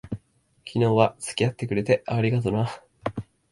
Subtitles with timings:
[0.65, 2.67] 昨日は付き合ってくれて、ありがとな。